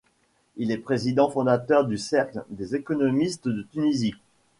Il 0.57 0.71
est 0.71 0.79
président 0.79 1.29
fondateur 1.29 1.85
du 1.85 1.99
Cercle 1.99 2.43
des 2.49 2.75
économistes 2.75 3.47
de 3.47 3.61
Tunisie. 3.71 4.15